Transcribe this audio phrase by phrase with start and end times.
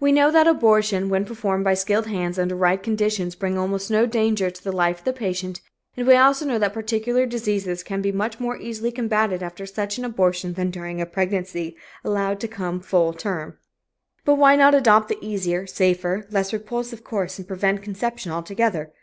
[0.00, 4.06] We know that abortion, when performed by skilled hands, under right conditions, brings almost no
[4.06, 5.60] danger to the life of the patient,
[5.98, 10.04] and we also know that particular diseases can be more easily combatted after such an
[10.06, 13.58] abortion than during a pregnancy allowed to come to full term.
[14.24, 18.94] But why not adopt the easier, safer, less repulsive course and prevent conception altogether?